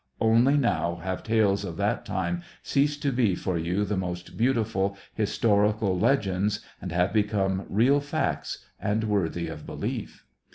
—only 0.19 0.57
now 0.57 0.95
have 0.95 1.21
tales 1.21 1.63
of 1.63 1.77
that 1.77 2.03
time 2.07 2.41
ceased 2.63 3.03
to 3.03 3.11
be 3.11 3.35
for 3.35 3.55
you 3.59 3.85
the 3.85 3.95
most 3.95 4.35
beautiful 4.35 4.97
historical 5.13 5.95
legends, 5.95 6.59
and 6.81 6.91
have 6.91 7.13
become 7.13 7.67
real 7.69 7.99
facts 7.99 8.65
and 8.79 9.03
worthy 9.03 9.47
of 9.47 9.63
belief. 9.67 10.25